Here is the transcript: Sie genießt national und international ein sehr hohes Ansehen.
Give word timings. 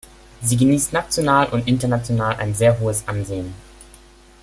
Sie 0.41 0.57
genießt 0.57 0.93
national 0.93 1.45
und 1.49 1.67
international 1.67 2.35
ein 2.37 2.55
sehr 2.55 2.79
hohes 2.79 3.07
Ansehen. 3.07 3.53